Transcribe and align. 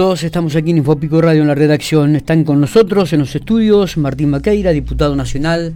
Todos 0.00 0.22
estamos 0.22 0.56
aquí 0.56 0.70
en 0.70 0.78
Infopico 0.78 1.20
Radio 1.20 1.42
en 1.42 1.48
la 1.48 1.54
redacción. 1.54 2.16
Están 2.16 2.42
con 2.42 2.58
nosotros 2.58 3.12
en 3.12 3.20
los 3.20 3.36
estudios 3.36 3.98
Martín 3.98 4.30
Maqueira, 4.30 4.70
diputado 4.70 5.14
nacional 5.14 5.74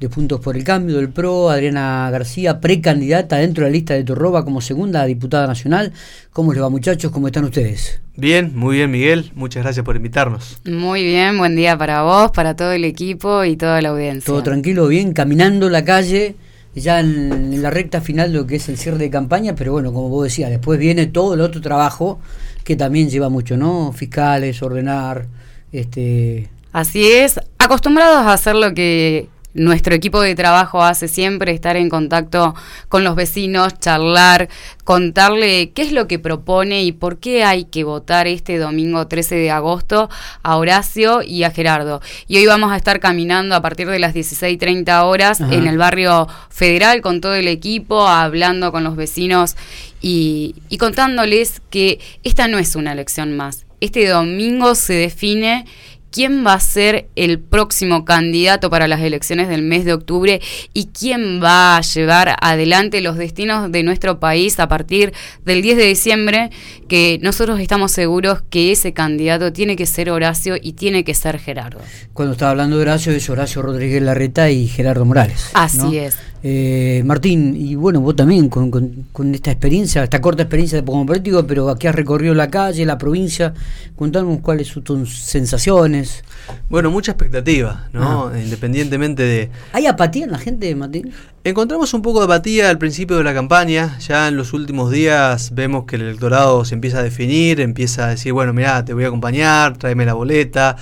de 0.00 0.08
Puntos 0.08 0.40
por 0.40 0.56
el 0.56 0.64
Cambio 0.64 0.96
del 0.96 1.10
PRO, 1.10 1.50
Adriana 1.50 2.08
García, 2.10 2.58
precandidata 2.58 3.36
dentro 3.36 3.62
de 3.62 3.70
la 3.70 3.74
lista 3.74 3.94
de 3.94 4.02
Torroba 4.02 4.44
como 4.44 4.60
segunda 4.60 5.04
diputada 5.04 5.46
nacional. 5.46 5.92
¿Cómo 6.32 6.52
les 6.52 6.60
va 6.60 6.68
muchachos? 6.68 7.12
¿Cómo 7.12 7.28
están 7.28 7.44
ustedes? 7.44 8.00
Bien, 8.16 8.50
muy 8.56 8.78
bien 8.78 8.90
Miguel, 8.90 9.30
muchas 9.36 9.62
gracias 9.62 9.86
por 9.86 9.94
invitarnos. 9.94 10.60
Muy 10.64 11.04
bien, 11.04 11.38
buen 11.38 11.54
día 11.54 11.78
para 11.78 12.02
vos, 12.02 12.32
para 12.32 12.56
todo 12.56 12.72
el 12.72 12.82
equipo 12.82 13.44
y 13.44 13.54
toda 13.54 13.80
la 13.80 13.90
audiencia. 13.90 14.26
Todo 14.26 14.42
tranquilo, 14.42 14.88
bien, 14.88 15.12
caminando 15.12 15.70
la 15.70 15.84
calle, 15.84 16.34
ya 16.74 17.00
en, 17.00 17.62
la 17.62 17.70
recta 17.70 18.00
final 18.00 18.32
lo 18.32 18.46
que 18.46 18.56
es 18.56 18.68
el 18.68 18.78
cierre 18.78 18.98
de 18.98 19.10
campaña, 19.10 19.54
pero 19.54 19.72
bueno, 19.72 19.92
como 19.92 20.08
vos 20.08 20.24
decías, 20.24 20.50
después 20.50 20.78
viene 20.78 21.06
todo 21.06 21.34
el 21.34 21.40
otro 21.40 21.60
trabajo 21.60 22.20
que 22.64 22.76
también 22.76 23.10
lleva 23.10 23.28
mucho, 23.28 23.56
¿no? 23.56 23.92
Fiscales, 23.92 24.62
ordenar, 24.62 25.26
este... 25.72 26.48
Así 26.72 27.04
es, 27.04 27.40
acostumbrados 27.58 28.26
a 28.26 28.32
hacer 28.32 28.54
lo 28.54 28.72
que 28.74 29.28
nuestro 29.54 29.94
equipo 29.94 30.20
de 30.20 30.34
trabajo 30.34 30.82
hace 30.82 31.08
siempre 31.08 31.52
estar 31.52 31.76
en 31.76 31.88
contacto 31.88 32.54
con 32.88 33.04
los 33.04 33.16
vecinos, 33.16 33.78
charlar, 33.78 34.48
contarle 34.84 35.70
qué 35.70 35.82
es 35.82 35.92
lo 35.92 36.06
que 36.06 36.18
propone 36.18 36.84
y 36.84 36.92
por 36.92 37.18
qué 37.18 37.44
hay 37.44 37.64
que 37.64 37.84
votar 37.84 38.26
este 38.26 38.58
domingo 38.58 39.06
13 39.06 39.34
de 39.36 39.50
agosto 39.50 40.08
a 40.42 40.56
Horacio 40.56 41.22
y 41.22 41.44
a 41.44 41.50
Gerardo. 41.50 42.00
Y 42.28 42.36
hoy 42.38 42.46
vamos 42.46 42.72
a 42.72 42.76
estar 42.76 43.00
caminando 43.00 43.54
a 43.54 43.62
partir 43.62 43.88
de 43.88 43.98
las 43.98 44.14
16.30 44.14 45.04
horas 45.04 45.40
en 45.40 45.66
el 45.66 45.78
barrio 45.78 46.28
federal 46.48 47.00
con 47.00 47.20
todo 47.20 47.34
el 47.34 47.48
equipo, 47.48 48.06
hablando 48.06 48.72
con 48.72 48.84
los 48.84 48.96
vecinos 48.96 49.56
y, 50.00 50.54
y 50.68 50.78
contándoles 50.78 51.60
que 51.70 51.98
esta 52.22 52.48
no 52.48 52.58
es 52.58 52.76
una 52.76 52.92
elección 52.92 53.36
más. 53.36 53.66
Este 53.80 54.06
domingo 54.06 54.74
se 54.74 54.92
define 54.92 55.64
quién 56.10 56.44
va 56.46 56.54
a 56.54 56.60
ser 56.60 57.08
el 57.16 57.38
próximo 57.38 58.04
candidato 58.04 58.70
para 58.70 58.88
las 58.88 59.00
elecciones 59.00 59.48
del 59.48 59.62
mes 59.62 59.84
de 59.84 59.92
octubre 59.92 60.40
y 60.72 60.86
quién 60.86 61.42
va 61.42 61.76
a 61.76 61.80
llevar 61.80 62.36
adelante 62.40 63.00
los 63.00 63.16
destinos 63.16 63.70
de 63.70 63.82
nuestro 63.82 64.20
país 64.20 64.58
a 64.60 64.68
partir 64.68 65.12
del 65.44 65.62
10 65.62 65.76
de 65.76 65.86
diciembre, 65.86 66.50
que 66.88 67.18
nosotros 67.22 67.60
estamos 67.60 67.92
seguros 67.92 68.42
que 68.50 68.72
ese 68.72 68.92
candidato 68.92 69.52
tiene 69.52 69.76
que 69.76 69.86
ser 69.86 70.10
Horacio 70.10 70.56
y 70.60 70.72
tiene 70.72 71.04
que 71.04 71.14
ser 71.14 71.38
Gerardo. 71.38 71.80
Cuando 72.12 72.32
estaba 72.32 72.50
hablando 72.50 72.76
de 72.76 72.82
Horacio 72.82 73.12
es 73.12 73.28
Horacio 73.30 73.62
Rodríguez 73.62 74.02
Larreta 74.02 74.50
y 74.50 74.66
Gerardo 74.68 75.04
Morales. 75.04 75.50
Así 75.54 75.98
es. 75.98 76.16
Eh, 76.42 77.02
Martín, 77.04 77.54
y 77.54 77.74
bueno, 77.74 78.00
vos 78.00 78.16
también 78.16 78.48
con, 78.48 78.70
con, 78.70 79.34
esta 79.34 79.50
experiencia, 79.50 80.02
esta 80.02 80.22
corta 80.22 80.42
experiencia 80.44 80.80
de 80.80 80.84
como 80.84 81.04
político, 81.04 81.46
pero 81.46 81.68
aquí 81.68 81.86
has 81.86 81.94
recorrido 81.94 82.34
la 82.34 82.48
calle, 82.48 82.86
la 82.86 82.96
provincia, 82.96 83.52
contanos 83.94 84.38
cuáles 84.40 84.68
son 84.68 84.82
tus 84.82 85.18
sensaciones. 85.18 86.24
Bueno, 86.70 86.90
mucha 86.90 87.12
expectativa, 87.12 87.88
¿no? 87.92 88.28
Ah. 88.28 88.40
Independientemente 88.40 89.22
de... 89.22 89.50
¿Hay 89.72 89.86
apatía 89.86 90.24
en 90.24 90.30
la 90.30 90.38
gente, 90.38 90.74
Martín? 90.74 91.12
Encontramos 91.44 91.92
un 91.92 92.00
poco 92.00 92.20
de 92.20 92.24
apatía 92.24 92.70
al 92.70 92.78
principio 92.78 93.18
de 93.18 93.24
la 93.24 93.34
campaña, 93.34 93.98
ya 93.98 94.28
en 94.28 94.36
los 94.36 94.54
últimos 94.54 94.90
días 94.90 95.54
vemos 95.54 95.84
que 95.84 95.96
el 95.96 96.02
electorado 96.02 96.64
se 96.64 96.74
empieza 96.74 97.00
a 97.00 97.02
definir, 97.02 97.60
empieza 97.60 98.06
a 98.06 98.10
decir, 98.10 98.32
bueno, 98.32 98.54
mira, 98.54 98.82
te 98.84 98.94
voy 98.94 99.04
a 99.04 99.08
acompañar, 99.08 99.76
tráeme 99.76 100.06
la 100.06 100.14
boleta. 100.14 100.76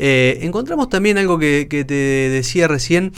Eh, 0.00 0.38
encontramos 0.42 0.88
también 0.88 1.18
algo 1.18 1.38
que, 1.38 1.66
que 1.68 1.84
te 1.84 1.94
decía 1.94 2.68
recién, 2.68 3.12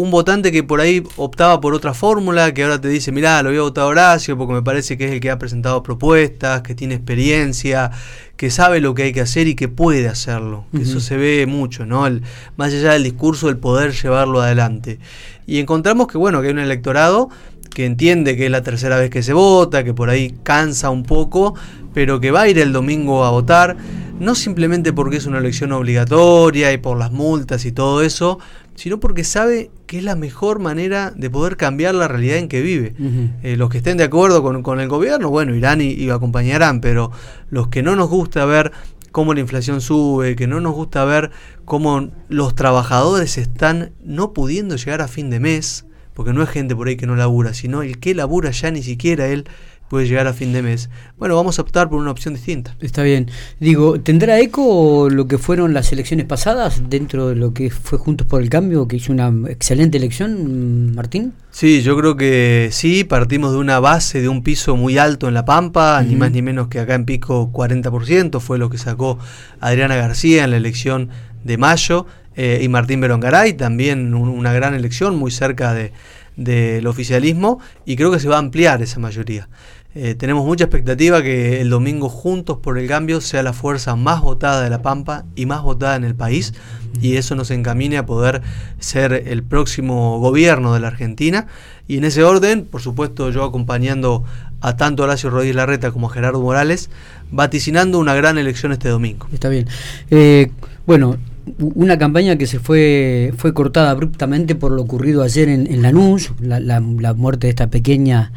un 0.00 0.10
votante 0.10 0.50
que 0.50 0.62
por 0.62 0.80
ahí 0.80 1.02
optaba 1.16 1.60
por 1.60 1.74
otra 1.74 1.92
fórmula, 1.92 2.54
que 2.54 2.62
ahora 2.62 2.80
te 2.80 2.88
dice, 2.88 3.12
mirá, 3.12 3.42
lo 3.42 3.50
voy 3.50 3.58
a 3.58 3.62
votar 3.62 3.84
a 3.84 3.86
Horacio 3.88 4.36
porque 4.38 4.54
me 4.54 4.62
parece 4.62 4.96
que 4.96 5.04
es 5.04 5.12
el 5.12 5.20
que 5.20 5.30
ha 5.30 5.38
presentado 5.38 5.82
propuestas, 5.82 6.62
que 6.62 6.74
tiene 6.74 6.94
experiencia, 6.94 7.90
que 8.36 8.50
sabe 8.50 8.80
lo 8.80 8.94
que 8.94 9.02
hay 9.04 9.12
que 9.12 9.20
hacer 9.20 9.46
y 9.46 9.54
que 9.54 9.68
puede 9.68 10.08
hacerlo. 10.08 10.64
Eso 10.72 11.00
se 11.00 11.18
ve 11.18 11.44
mucho, 11.46 11.84
¿no? 11.84 12.06
El, 12.06 12.22
más 12.56 12.72
allá 12.72 12.92
del 12.92 13.02
discurso, 13.02 13.50
el 13.50 13.58
poder 13.58 13.92
llevarlo 13.92 14.40
adelante. 14.40 14.98
Y 15.46 15.58
encontramos 15.58 16.06
que, 16.06 16.16
bueno, 16.16 16.40
que 16.40 16.46
hay 16.46 16.52
un 16.54 16.60
electorado 16.60 17.28
que 17.68 17.84
entiende 17.84 18.36
que 18.36 18.46
es 18.46 18.50
la 18.50 18.62
tercera 18.62 18.96
vez 18.96 19.10
que 19.10 19.22
se 19.22 19.34
vota, 19.34 19.84
que 19.84 19.92
por 19.92 20.08
ahí 20.08 20.34
cansa 20.42 20.88
un 20.88 21.02
poco, 21.02 21.54
pero 21.92 22.20
que 22.20 22.30
va 22.30 22.42
a 22.42 22.48
ir 22.48 22.58
el 22.58 22.72
domingo 22.72 23.24
a 23.24 23.30
votar, 23.30 23.76
no 24.18 24.34
simplemente 24.34 24.92
porque 24.92 25.18
es 25.18 25.26
una 25.26 25.38
elección 25.38 25.72
obligatoria 25.72 26.72
y 26.72 26.78
por 26.78 26.98
las 26.98 27.12
multas 27.12 27.64
y 27.64 27.72
todo 27.72 28.02
eso, 28.02 28.38
sino 28.74 28.98
porque 28.98 29.24
sabe 29.24 29.70
que 29.90 29.98
es 29.98 30.04
la 30.04 30.14
mejor 30.14 30.60
manera 30.60 31.10
de 31.10 31.30
poder 31.30 31.56
cambiar 31.56 31.96
la 31.96 32.06
realidad 32.06 32.36
en 32.36 32.46
que 32.46 32.62
vive. 32.62 32.94
Eh, 33.42 33.56
los 33.56 33.70
que 33.70 33.78
estén 33.78 33.96
de 33.96 34.04
acuerdo 34.04 34.40
con, 34.40 34.78
el 34.78 34.88
gobierno, 34.88 35.30
bueno, 35.30 35.52
irán 35.52 35.80
y, 35.80 35.88
y, 35.88 36.10
acompañarán, 36.10 36.80
pero 36.80 37.10
los 37.48 37.66
que 37.66 37.82
no 37.82 37.96
nos 37.96 38.08
gusta 38.08 38.44
ver 38.44 38.70
cómo 39.10 39.34
la 39.34 39.40
inflación 39.40 39.80
sube, 39.80 40.36
que 40.36 40.46
no 40.46 40.60
nos 40.60 40.74
gusta 40.74 41.04
ver 41.04 41.32
cómo 41.64 42.08
los 42.28 42.54
trabajadores 42.54 43.36
están 43.36 43.90
no 44.04 44.32
pudiendo 44.32 44.76
llegar 44.76 45.00
a 45.00 45.08
fin 45.08 45.28
de 45.28 45.40
mes, 45.40 45.86
porque 46.14 46.32
no 46.32 46.44
es 46.44 46.50
gente 46.50 46.76
por 46.76 46.86
ahí 46.86 46.96
que 46.96 47.08
no 47.08 47.16
labura, 47.16 47.52
sino 47.52 47.82
el 47.82 47.98
que 47.98 48.14
labura 48.14 48.52
ya 48.52 48.70
ni 48.70 48.84
siquiera 48.84 49.26
él 49.26 49.48
puede 49.90 50.06
llegar 50.06 50.28
a 50.28 50.32
fin 50.32 50.52
de 50.52 50.62
mes. 50.62 50.88
Bueno, 51.18 51.34
vamos 51.34 51.58
a 51.58 51.62
optar 51.62 51.90
por 51.90 51.98
una 51.98 52.12
opción 52.12 52.32
distinta. 52.32 52.76
Está 52.80 53.02
bien. 53.02 53.28
Digo, 53.58 54.00
¿tendrá 54.00 54.38
eco 54.38 55.08
lo 55.10 55.26
que 55.26 55.36
fueron 55.36 55.74
las 55.74 55.92
elecciones 55.92 56.26
pasadas 56.26 56.88
dentro 56.88 57.28
de 57.28 57.34
lo 57.34 57.52
que 57.52 57.70
fue 57.70 57.98
Juntos 57.98 58.24
por 58.24 58.40
el 58.40 58.48
Cambio, 58.48 58.86
que 58.86 58.96
hizo 58.96 59.12
una 59.12 59.32
excelente 59.50 59.98
elección, 59.98 60.94
Martín? 60.94 61.32
Sí, 61.50 61.82
yo 61.82 61.96
creo 61.96 62.16
que 62.16 62.68
sí, 62.70 63.02
partimos 63.02 63.50
de 63.50 63.58
una 63.58 63.80
base, 63.80 64.20
de 64.20 64.28
un 64.28 64.44
piso 64.44 64.76
muy 64.76 64.96
alto 64.96 65.26
en 65.26 65.34
La 65.34 65.44
Pampa, 65.44 66.00
ni 66.06 66.14
más 66.14 66.30
ni 66.30 66.40
menos 66.40 66.68
que 66.68 66.78
acá 66.78 66.94
en 66.94 67.04
Pico 67.04 67.50
40%, 67.52 68.38
fue 68.38 68.58
lo 68.58 68.70
que 68.70 68.78
sacó 68.78 69.18
Adriana 69.58 69.96
García 69.96 70.44
en 70.44 70.52
la 70.52 70.56
elección 70.56 71.08
de 71.42 71.58
mayo, 71.58 72.06
eh, 72.36 72.60
y 72.62 72.68
Martín 72.68 73.00
Berongaray, 73.00 73.54
también 73.54 74.14
una 74.14 74.52
gran 74.52 74.74
elección 74.74 75.16
muy 75.16 75.32
cerca 75.32 75.74
de 75.74 75.92
del 76.40 76.86
oficialismo 76.86 77.60
y 77.84 77.96
creo 77.96 78.10
que 78.10 78.18
se 78.18 78.28
va 78.28 78.36
a 78.36 78.38
ampliar 78.38 78.82
esa 78.82 78.98
mayoría. 78.98 79.48
Eh, 79.94 80.14
tenemos 80.14 80.46
mucha 80.46 80.64
expectativa 80.64 81.20
que 81.20 81.60
el 81.60 81.68
domingo 81.68 82.08
Juntos 82.08 82.58
por 82.58 82.78
el 82.78 82.86
Cambio 82.86 83.20
sea 83.20 83.42
la 83.42 83.52
fuerza 83.52 83.96
más 83.96 84.20
votada 84.22 84.62
de 84.62 84.70
La 84.70 84.82
Pampa 84.82 85.24
y 85.34 85.46
más 85.46 85.62
votada 85.62 85.96
en 85.96 86.04
el 86.04 86.14
país 86.14 86.54
y 87.00 87.16
eso 87.16 87.34
nos 87.34 87.50
encamine 87.50 87.98
a 87.98 88.06
poder 88.06 88.42
ser 88.78 89.12
el 89.12 89.42
próximo 89.42 90.18
gobierno 90.20 90.74
de 90.74 90.80
la 90.80 90.88
Argentina. 90.88 91.46
Y 91.88 91.98
en 91.98 92.04
ese 92.04 92.22
orden, 92.22 92.66
por 92.66 92.82
supuesto, 92.82 93.30
yo 93.30 93.42
acompañando 93.42 94.24
a 94.60 94.76
tanto 94.76 95.02
Horacio 95.02 95.30
Rodríguez 95.30 95.56
Larreta 95.56 95.90
como 95.90 96.08
a 96.08 96.12
Gerardo 96.12 96.40
Morales, 96.40 96.90
vaticinando 97.30 97.98
una 97.98 98.14
gran 98.14 98.38
elección 98.38 98.72
este 98.72 98.88
domingo. 98.88 99.26
Está 99.32 99.48
bien. 99.48 99.66
Eh, 100.10 100.50
bueno, 100.86 101.16
una 101.58 101.98
campaña 101.98 102.36
que 102.36 102.46
se 102.46 102.58
fue 102.58 103.32
fue 103.36 103.54
cortada 103.54 103.90
abruptamente 103.90 104.54
por 104.54 104.72
lo 104.72 104.82
ocurrido 104.82 105.22
ayer 105.22 105.48
en, 105.48 105.66
en 105.66 105.82
Lanús, 105.82 106.32
la, 106.40 106.60
la, 106.60 106.80
muerte 106.80 107.46
de 107.46 107.50
esta 107.50 107.68
pequeña 107.68 108.32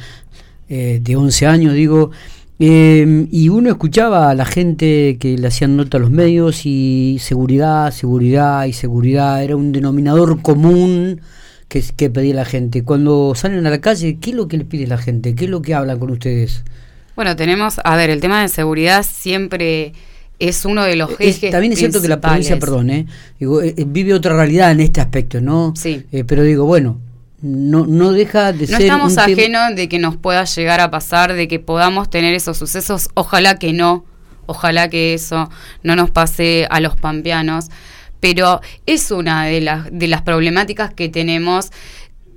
eh, 0.74 1.00
de 1.02 1.16
11 1.16 1.46
años, 1.46 1.74
digo, 1.74 2.12
eh, 2.60 3.28
y 3.32 3.50
uno 3.50 3.70
escuchaba 3.70 4.30
a 4.30 4.34
la 4.36 4.46
gente 4.46 5.18
que 5.20 5.38
le 5.38 5.48
hacían 5.48 5.78
nota 5.78 5.98
a 5.98 6.00
los 6.00 6.10
medios 6.10 6.66
y 6.66 7.18
seguridad, 7.20 7.92
seguridad 7.92 8.66
y 8.66 8.74
seguridad, 8.74 9.44
era 9.44 9.56
un 9.56 9.72
denominador 9.72 10.42
común 10.42 11.22
que, 11.68 11.84
que 11.96 12.10
pedía 12.10 12.34
la 12.34 12.46
gente. 12.46 12.84
Cuando 12.84 13.34
salen 13.36 13.66
a 13.68 13.70
la 13.70 13.82
calle, 13.82 14.18
¿qué 14.20 14.32
es 14.32 14.36
lo 14.36 14.48
que 14.48 14.58
le 14.58 14.66
pide 14.66 14.88
la 14.88 14.98
gente? 14.98 15.36
¿Qué 15.36 15.46
es 15.46 15.52
lo 15.52 15.62
que 15.62 15.76
hablan 15.76 16.00
con 16.00 16.10
ustedes? 16.10 16.64
Bueno, 17.16 17.36
tenemos, 17.36 17.80
a 17.84 17.96
ver, 17.96 18.10
el 18.10 18.20
tema 18.20 18.42
de 18.42 18.48
seguridad 18.48 19.06
siempre 19.08 19.94
es 20.40 20.66
uno 20.66 20.84
de 20.84 20.96
los 20.96 21.12
ejes. 21.20 21.52
también 21.52 21.74
es 21.74 21.80
cierto 21.80 22.02
que 22.02 22.08
la 22.08 22.20
provincia, 22.20 22.58
perdón, 22.60 22.90
eh, 22.90 23.06
digo, 23.40 23.62
eh, 23.62 23.74
eh, 23.78 23.86
vive 23.88 24.14
otra 24.14 24.36
realidad 24.36 24.72
en 24.72 24.80
este 24.80 25.02
aspecto, 25.02 25.40
¿no? 25.40 25.74
Sí. 25.76 26.04
pero 26.26 26.44
digo, 26.44 26.66
bueno, 26.66 27.00
no, 27.44 27.86
no 27.86 28.14
deja 28.14 28.54
de 28.54 28.66
ser. 28.68 28.78
No 28.78 28.82
estamos 28.82 29.18
ajenos 29.18 29.76
de 29.76 29.90
que 29.90 30.00
nos 30.00 30.16
pueda 30.16 30.46
llegar 30.46 30.80
a 30.80 30.90
pasar, 30.90 31.34
de 31.34 31.50
que 31.50 31.60
podamos 31.60 32.10
tener 32.10 32.34
esos 32.34 32.58
sucesos. 32.58 33.10
Ojalá 33.16 33.60
que 33.60 33.74
no, 33.74 34.06
ojalá 34.46 34.88
que 34.88 35.14
eso 35.14 35.50
no 35.84 35.98
nos 35.98 36.10
pase 36.10 36.68
a 36.70 36.80
los 36.80 36.96
pampeanos. 36.96 37.66
Pero 38.22 38.62
es 38.86 39.12
una 39.12 39.46
de 39.46 39.60
las, 39.60 39.88
de 39.92 40.08
las 40.08 40.22
problemáticas 40.22 40.94
que 40.94 41.10
tenemos 41.10 41.72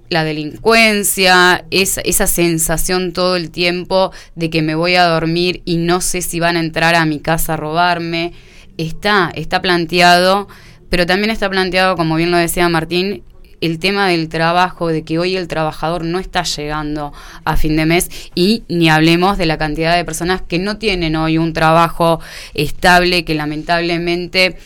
la 0.08 0.24
delincuencia, 0.24 1.64
esa, 1.70 2.00
esa 2.00 2.26
sensación 2.26 3.12
todo 3.12 3.36
el 3.36 3.50
tiempo 3.50 4.12
de 4.34 4.50
que 4.50 4.62
me 4.62 4.74
voy 4.74 4.96
a 4.96 5.04
dormir 5.04 5.62
y 5.64 5.76
no 5.76 6.00
sé 6.00 6.20
si 6.20 6.40
van 6.40 6.56
a 6.56 6.60
entrar 6.60 6.96
a 6.96 7.06
mi 7.06 7.20
casa 7.20 7.54
a 7.54 7.56
robarme, 7.56 8.32
está, 8.76 9.30
está 9.34 9.62
planteado, 9.62 10.48
pero 10.90 11.06
también 11.06 11.30
está 11.30 11.48
planteado, 11.48 11.96
como 11.96 12.16
bien 12.16 12.30
lo 12.30 12.36
decía 12.36 12.68
Martín, 12.68 13.22
el 13.60 13.78
tema 13.78 14.08
del 14.08 14.28
trabajo, 14.28 14.88
de 14.88 15.02
que 15.02 15.18
hoy 15.18 15.36
el 15.36 15.48
trabajador 15.48 16.04
no 16.04 16.18
está 16.18 16.42
llegando 16.42 17.12
a 17.44 17.56
fin 17.56 17.76
de 17.76 17.86
mes 17.86 18.10
y 18.34 18.64
ni 18.68 18.88
hablemos 18.88 19.38
de 19.38 19.46
la 19.46 19.58
cantidad 19.58 19.96
de 19.96 20.04
personas 20.04 20.42
que 20.42 20.58
no 20.58 20.78
tienen 20.78 21.16
hoy 21.16 21.38
un 21.38 21.52
trabajo 21.52 22.20
estable, 22.54 23.24
que 23.24 23.34
lamentablemente 23.34 24.56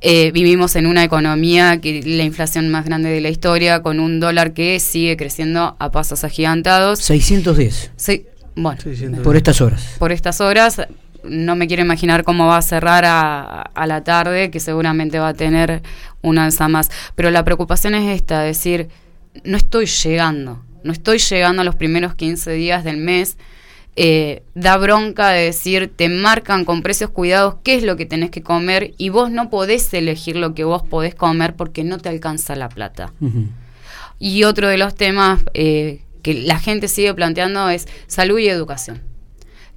eh, 0.00 0.32
vivimos 0.32 0.74
en 0.74 0.86
una 0.86 1.04
economía 1.04 1.80
que 1.80 2.02
la 2.04 2.24
inflación 2.24 2.68
más 2.68 2.84
grande 2.84 3.10
de 3.10 3.20
la 3.20 3.28
historia, 3.28 3.82
con 3.82 4.00
un 4.00 4.18
dólar 4.18 4.52
que 4.52 4.80
sigue 4.80 5.16
creciendo 5.16 5.76
a 5.78 5.90
pasos 5.92 6.24
agigantados. 6.24 6.98
610. 6.98 7.92
Sí, 7.96 8.26
bueno, 8.56 8.80
por 9.22 9.36
estas 9.36 9.60
horas. 9.60 9.94
Por 9.98 10.10
estas 10.12 10.40
horas, 10.40 10.82
no 11.24 11.56
me 11.56 11.66
quiero 11.66 11.82
imaginar 11.82 12.24
cómo 12.24 12.46
va 12.46 12.56
a 12.56 12.62
cerrar 12.62 13.04
a, 13.04 13.62
a, 13.62 13.86
la 13.86 14.04
tarde, 14.04 14.50
que 14.50 14.60
seguramente 14.60 15.18
va 15.18 15.28
a 15.28 15.34
tener 15.34 15.82
una 16.20 16.44
alza 16.44 16.68
más. 16.68 16.90
Pero 17.14 17.30
la 17.30 17.44
preocupación 17.44 17.94
es 17.94 18.14
esta, 18.14 18.40
decir, 18.42 18.88
no 19.44 19.56
estoy 19.56 19.86
llegando, 19.86 20.62
no 20.84 20.92
estoy 20.92 21.18
llegando 21.18 21.62
a 21.62 21.64
los 21.64 21.76
primeros 21.76 22.14
15 22.14 22.52
días 22.52 22.84
del 22.84 22.96
mes. 22.96 23.36
Eh, 23.94 24.42
da 24.54 24.78
bronca 24.78 25.28
de 25.28 25.44
decir, 25.44 25.92
te 25.94 26.08
marcan 26.08 26.64
con 26.64 26.80
precios 26.80 27.10
cuidados 27.10 27.56
qué 27.62 27.74
es 27.74 27.82
lo 27.82 27.96
que 27.96 28.06
tenés 28.06 28.30
que 28.30 28.42
comer 28.42 28.94
y 28.96 29.10
vos 29.10 29.30
no 29.30 29.50
podés 29.50 29.92
elegir 29.92 30.36
lo 30.36 30.54
que 30.54 30.64
vos 30.64 30.82
podés 30.82 31.14
comer 31.14 31.56
porque 31.56 31.84
no 31.84 31.98
te 31.98 32.08
alcanza 32.08 32.56
la 32.56 32.70
plata. 32.70 33.12
Y 34.18 34.44
otro 34.44 34.68
de 34.68 34.78
los 34.78 34.94
temas 34.94 35.42
eh, 35.52 36.00
que 36.22 36.32
la 36.32 36.58
gente 36.58 36.88
sigue 36.88 37.12
planteando 37.12 37.68
es 37.68 37.86
salud 38.06 38.38
y 38.38 38.48
educación 38.48 39.11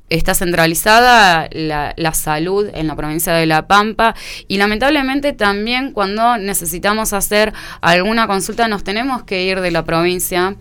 está 0.10 0.36
centralizada 0.36 1.50
la, 1.52 2.14
salud 2.14 2.70
en 2.74 2.88
la 2.88 2.96
provincia 2.96 3.34
de 3.34 3.46
La 3.46 3.68
Pampa 3.68 4.16
y 4.48 4.58
lamentablemente 4.58 5.34
también 5.34 5.92
cuando 5.92 6.38
necesitamos 6.38 7.14
hacer 7.14 7.54
alguna 7.82 8.28
consulta 8.28 8.68
nos 8.68 8.84
tenemos 8.84 9.24
que 9.24 9.44
ir 9.44 9.62
de 9.62 9.72
la 9.72 9.84
provincia 9.84 10.56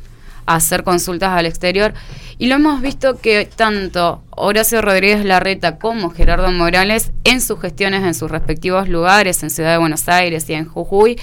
a 0.47 0.57
hacer 0.57 0.85
consultas 0.85 1.31
al 1.31 1.47
exterior. 1.47 1.95
Y 2.37 2.49
lo 2.49 2.57
hemos 2.57 2.83
visto 2.83 3.19
que 3.19 3.47
tanto 3.47 4.23
Horacio 4.31 4.83
Rodríguez 4.83 5.25
Larreta 5.25 5.79
como 5.79 6.11
Gerardo 6.11 6.51
Morales 6.51 7.13
en 7.25 7.41
sus 7.41 7.61
gestiones 7.61 8.03
en 8.03 8.15
sus 8.15 8.31
respectivos 8.31 8.89
lugares 8.89 9.43
en 9.43 9.51
Ciudad 9.51 9.73
de 9.73 9.79
Buenos 9.79 10.09
Aires 10.09 10.49
y 10.51 10.55
en 10.55 10.67
Jujuy 10.67 11.17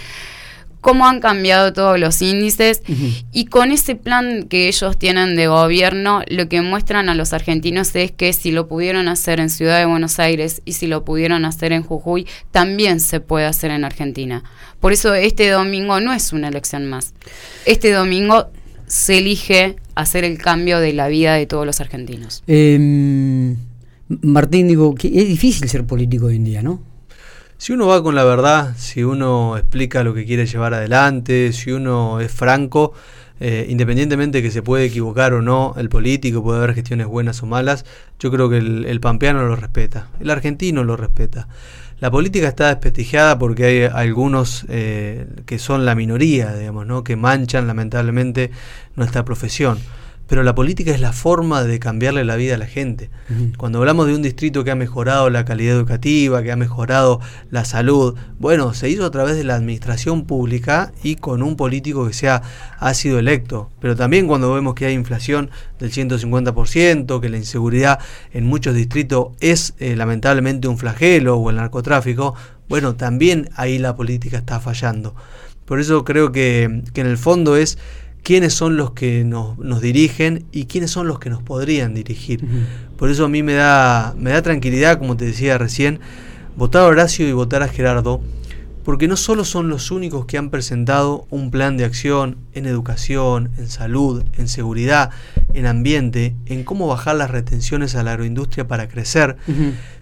cómo 0.81 1.07
han 1.07 1.19
cambiado 1.19 1.71
todos 1.71 1.99
los 1.99 2.21
índices 2.21 2.81
y 3.31 3.45
con 3.45 3.71
ese 3.71 3.95
plan 3.95 4.43
que 4.49 4.67
ellos 4.67 4.97
tienen 4.97 5.35
de 5.35 5.47
gobierno, 5.47 6.21
lo 6.27 6.49
que 6.49 6.61
muestran 6.61 7.07
a 7.07 7.15
los 7.15 7.33
argentinos 7.33 7.95
es 7.95 8.11
que 8.11 8.33
si 8.33 8.51
lo 8.51 8.67
pudieron 8.67 9.07
hacer 9.07 9.39
en 9.39 9.49
Ciudad 9.49 9.79
de 9.79 9.85
Buenos 9.85 10.19
Aires 10.19 10.61
y 10.65 10.73
si 10.73 10.87
lo 10.87 11.05
pudieron 11.05 11.45
hacer 11.45 11.71
en 11.71 11.83
Jujuy, 11.83 12.27
también 12.51 12.99
se 12.99 13.19
puede 13.19 13.45
hacer 13.45 13.71
en 13.71 13.85
Argentina. 13.85 14.43
Por 14.79 14.91
eso 14.91 15.13
este 15.13 15.49
domingo 15.49 15.99
no 16.01 16.11
es 16.11 16.33
una 16.33 16.47
elección 16.47 16.87
más. 16.87 17.13
Este 17.65 17.91
domingo 17.91 18.49
se 18.87 19.19
elige 19.19 19.75
hacer 19.95 20.23
el 20.23 20.37
cambio 20.37 20.79
de 20.79 20.93
la 20.93 21.07
vida 21.07 21.35
de 21.35 21.45
todos 21.45 21.65
los 21.65 21.79
argentinos. 21.79 22.43
Em, 22.47 23.55
Martín, 24.21 24.67
digo, 24.67 24.95
que 24.95 25.07
es 25.07 25.27
difícil 25.27 25.69
ser 25.69 25.85
político 25.85 26.25
hoy 26.25 26.37
en 26.37 26.43
día, 26.43 26.61
¿no? 26.61 26.90
Si 27.61 27.73
uno 27.73 27.85
va 27.85 28.01
con 28.01 28.15
la 28.15 28.23
verdad, 28.23 28.73
si 28.75 29.03
uno 29.03 29.55
explica 29.55 30.03
lo 30.03 30.15
que 30.15 30.25
quiere 30.25 30.47
llevar 30.47 30.73
adelante, 30.73 31.53
si 31.53 31.71
uno 31.71 32.19
es 32.19 32.31
franco, 32.31 32.93
eh, 33.39 33.67
independientemente 33.69 34.41
que 34.41 34.49
se 34.49 34.63
puede 34.63 34.85
equivocar 34.85 35.35
o 35.35 35.43
no 35.43 35.75
el 35.77 35.87
político, 35.87 36.41
puede 36.41 36.57
haber 36.57 36.73
gestiones 36.73 37.05
buenas 37.05 37.43
o 37.43 37.45
malas, 37.45 37.85
yo 38.17 38.31
creo 38.31 38.49
que 38.49 38.57
el, 38.57 38.99
pampeano 38.99 39.43
lo 39.45 39.55
respeta, 39.55 40.09
el 40.19 40.31
argentino 40.31 40.83
lo 40.83 40.97
respeta. 40.97 41.47
La 41.99 42.09
política 42.09 42.47
está 42.47 42.69
desprestigiada 42.69 43.37
porque 43.37 43.65
hay 43.65 43.83
algunos 43.83 44.65
eh, 44.67 45.27
que 45.45 45.59
son 45.59 45.85
la 45.85 45.93
minoría, 45.93 46.55
digamos, 46.55 46.87
¿no? 46.87 47.03
que 47.03 47.15
manchan 47.15 47.67
lamentablemente 47.67 48.49
nuestra 48.95 49.23
profesión 49.23 49.77
pero 50.31 50.43
la 50.43 50.55
política 50.55 50.91
es 50.91 51.01
la 51.01 51.11
forma 51.11 51.61
de 51.61 51.77
cambiarle 51.77 52.23
la 52.23 52.37
vida 52.37 52.55
a 52.55 52.57
la 52.57 52.65
gente. 52.65 53.09
Cuando 53.57 53.79
hablamos 53.79 54.07
de 54.07 54.15
un 54.15 54.21
distrito 54.21 54.63
que 54.63 54.71
ha 54.71 54.77
mejorado 54.77 55.29
la 55.29 55.43
calidad 55.43 55.75
educativa, 55.75 56.41
que 56.41 56.53
ha 56.53 56.55
mejorado 56.55 57.19
la 57.49 57.65
salud, 57.65 58.15
bueno, 58.39 58.73
se 58.73 58.89
hizo 58.89 59.05
a 59.05 59.11
través 59.11 59.35
de 59.35 59.43
la 59.43 59.55
administración 59.55 60.23
pública 60.23 60.93
y 61.03 61.17
con 61.17 61.43
un 61.43 61.57
político 61.57 62.07
que 62.07 62.13
sea, 62.13 62.43
ha 62.79 62.93
sido 62.93 63.19
electo. 63.19 63.69
Pero 63.81 63.97
también 63.97 64.25
cuando 64.25 64.53
vemos 64.53 64.73
que 64.73 64.85
hay 64.85 64.93
inflación 64.93 65.49
del 65.79 65.91
150%, 65.91 67.19
que 67.19 67.27
la 67.27 67.35
inseguridad 67.35 67.99
en 68.31 68.45
muchos 68.45 68.73
distritos 68.73 69.33
es 69.41 69.73
eh, 69.79 69.97
lamentablemente 69.97 70.69
un 70.69 70.77
flagelo 70.77 71.35
o 71.35 71.49
el 71.49 71.57
narcotráfico, 71.57 72.35
bueno, 72.69 72.95
también 72.95 73.49
ahí 73.57 73.79
la 73.79 73.97
política 73.97 74.37
está 74.37 74.61
fallando. 74.61 75.13
Por 75.65 75.81
eso 75.81 76.05
creo 76.05 76.31
que, 76.31 76.83
que 76.93 77.01
en 77.01 77.07
el 77.07 77.17
fondo 77.17 77.57
es 77.57 77.77
quiénes 78.23 78.53
son 78.53 78.77
los 78.77 78.91
que 78.91 79.23
nos, 79.23 79.57
nos, 79.57 79.81
dirigen 79.81 80.45
y 80.51 80.65
quiénes 80.65 80.91
son 80.91 81.07
los 81.07 81.19
que 81.19 81.29
nos 81.29 81.41
podrían 81.41 81.93
dirigir. 81.93 82.45
Por 82.97 83.09
eso 83.09 83.25
a 83.25 83.29
mí 83.29 83.43
me 83.43 83.53
da, 83.53 84.13
me 84.17 84.31
da 84.31 84.41
tranquilidad, 84.41 84.99
como 84.99 85.17
te 85.17 85.25
decía 85.25 85.57
recién, 85.57 85.99
votar 86.55 86.83
a 86.83 86.87
Horacio 86.87 87.27
y 87.27 87.31
votar 87.31 87.63
a 87.63 87.67
Gerardo, 87.67 88.21
porque 88.83 89.07
no 89.07 89.15
solo 89.15 89.45
son 89.45 89.69
los 89.69 89.91
únicos 89.91 90.25
que 90.25 90.37
han 90.37 90.49
presentado 90.49 91.27
un 91.29 91.51
plan 91.51 91.77
de 91.77 91.85
acción 91.85 92.37
en 92.53 92.65
educación, 92.65 93.51
en 93.57 93.69
salud, 93.69 94.23
en 94.37 94.47
seguridad, 94.47 95.11
en 95.53 95.65
ambiente, 95.65 96.35
en 96.45 96.63
cómo 96.63 96.87
bajar 96.87 97.15
las 97.15 97.31
retenciones 97.31 97.95
a 97.95 98.03
la 98.03 98.11
agroindustria 98.11 98.67
para 98.67 98.87
crecer, 98.87 99.37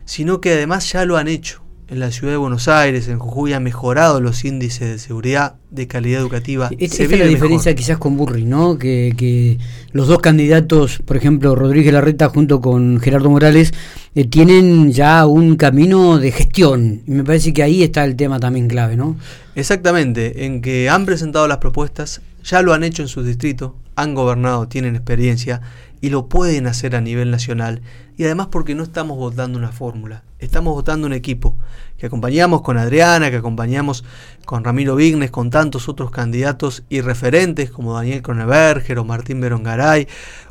sino 0.06 0.42
que 0.42 0.54
además 0.54 0.92
ya 0.92 1.06
lo 1.06 1.18
han 1.18 1.28
hecho 1.28 1.62
en 1.90 2.00
la 2.00 2.12
ciudad 2.12 2.34
de 2.34 2.38
Buenos 2.38 2.68
Aires, 2.68 3.08
en 3.08 3.18
Jujuy, 3.18 3.54
ha 3.54 3.60
mejorado 3.60 4.22
los 4.22 4.46
índices 4.46 4.90
de 4.90 5.00
seguridad, 5.00 5.56
de 5.72 5.88
calidad 5.88 6.22
educativa. 6.22 6.70
Esta 6.78 7.04
es 7.04 7.12
la 7.12 7.26
diferencia 7.26 7.74
quizás 7.74 7.98
con 7.98 8.16
Burri, 8.16 8.46
¿no? 8.46 8.78
Que, 8.78 9.58
los 9.92 10.08
dos 10.08 10.20
candidatos, 10.20 11.00
por 11.04 11.18
ejemplo, 11.18 11.56
Rodríguez 11.56 11.92
Larreta 11.92 12.30
junto 12.30 12.62
con 12.62 13.00
Gerardo 13.00 13.32
Morales, 13.32 13.74
eh, 14.14 14.26
tienen 14.26 14.92
ya 14.92 15.26
un 15.26 15.56
camino 15.56 16.20
de 16.20 16.32
gestión. 16.32 17.02
Y 17.08 17.12
me 17.12 17.24
parece 17.24 17.54
que 17.54 17.64
ahí 17.64 17.82
está 17.82 18.06
el 18.06 18.16
tema 18.16 18.40
también 18.40 18.68
clave, 18.68 18.96
¿no? 18.96 19.18
Exactamente, 19.56 20.46
en 20.46 20.62
que 20.62 20.90
han 20.90 21.08
presentado 21.08 21.48
las 21.48 21.58
propuestas, 21.58 22.22
ya 22.44 22.62
lo 22.62 22.74
han 22.74 22.84
hecho 22.84 23.02
en 23.02 23.08
sus 23.08 23.26
distritos, 23.26 23.72
han 23.96 24.14
gobernado, 24.14 24.68
tienen 24.68 24.96
experiencia 24.96 25.62
y 26.02 26.10
lo 26.10 26.28
pueden 26.28 26.68
hacer 26.68 26.96
a 26.96 27.02
nivel 27.02 27.32
nacional. 27.32 27.82
Y 28.18 28.26
además 28.26 28.48
porque 28.52 28.76
no 28.76 28.84
estamos 28.84 29.18
votando 29.18 29.58
una 29.58 29.72
fórmula, 29.72 30.24
estamos 30.40 30.74
votando 30.74 31.08
un 31.08 31.14
equipo 31.14 31.58
que 31.98 32.08
acompañamos 32.08 32.62
con 32.62 32.78
Adriana, 32.78 33.30
que 33.30 33.38
acompañamos 33.38 34.04
con 34.46 34.64
Ramiro 34.64 34.96
Vignes, 34.96 35.32
con 35.32 35.50
tantos 35.50 35.90
otros 35.90 36.12
candidatos 36.12 36.84
y 36.90 37.02
referentes 37.02 37.72
como 37.72 37.94
Daniel 37.94 38.22
Cronenberger 38.22 39.00
o 39.00 39.06
Martín 39.06 39.42
Berongaray 39.42 40.08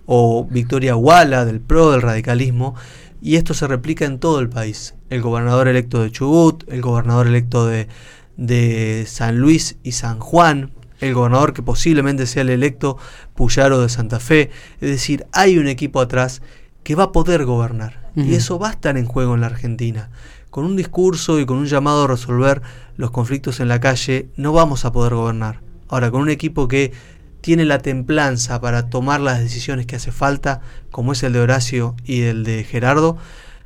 o 0.06 0.47
Victoria 0.50 0.97
Huala 0.97 1.45
del 1.45 1.61
PRO 1.61 1.93
del 1.93 2.03
radicalismo. 2.03 2.75
Y 3.21 3.37
esto 3.37 3.53
se 3.53 3.67
replica 3.67 4.05
en 4.05 4.19
todo 4.19 4.41
el 4.41 4.49
país. 4.49 4.94
El 5.11 5.23
gobernador 5.23 5.69
electo 5.69 6.03
de 6.03 6.12
Chubut, 6.12 6.65
el 6.69 6.81
gobernador 6.81 7.27
electo 7.27 7.67
de, 7.67 7.89
de 8.37 9.05
San 9.09 9.39
Luis 9.39 9.77
y 9.83 9.93
San 9.93 10.21
Juan, 10.21 10.71
el 11.00 11.15
gobernador 11.15 11.53
que 11.53 11.62
posiblemente 11.62 12.27
sea 12.27 12.43
el 12.43 12.50
electo 12.50 12.99
Puyaro 13.35 13.81
de 13.81 13.89
Santa 13.89 14.21
Fe. 14.21 14.50
Es 14.81 14.91
decir, 14.91 15.27
hay 15.33 15.59
un 15.59 15.69
equipo 15.69 16.00
atrás 16.00 16.43
que 16.83 16.95
va 16.95 17.05
a 17.05 17.12
poder 17.12 17.45
gobernar. 17.45 18.09
Y 18.17 18.35
eso 18.35 18.59
va 18.59 18.71
a 18.71 18.73
estar 18.73 18.97
en 18.97 19.06
juego 19.06 19.35
en 19.35 19.43
la 19.43 19.47
Argentina. 19.47 20.11
Con 20.50 20.65
un 20.65 20.75
discurso 20.75 21.39
y 21.39 21.47
con 21.47 21.59
un 21.59 21.67
llamado 21.67 22.03
a 22.03 22.09
resolver 22.09 22.62
los 22.96 23.13
conflictos 23.13 23.61
en 23.61 23.69
la 23.69 23.79
calle, 23.79 24.29
no 24.37 24.53
vamos 24.53 24.84
a 24.84 24.91
poder 24.91 25.15
gobernar. 25.15 25.61
Ahora, 25.89 26.11
con 26.11 26.22
un 26.22 26.31
equipo 26.31 26.67
que 26.67 26.93
tiene 27.41 27.65
la 27.65 27.79
templanza 27.79 28.61
para 28.61 28.91
tomar 28.91 29.20
las 29.20 29.39
decisiones 29.39 29.87
que 29.87 29.96
hace 29.96 30.11
falta, 30.11 30.63
como 30.91 31.13
es 31.13 31.22
el 31.22 31.32
de 31.32 31.41
Horacio 31.41 31.94
y 32.05 32.22
el 32.22 32.43
de 32.43 32.65
Gerardo, 32.65 33.17